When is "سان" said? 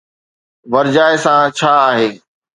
1.23-1.41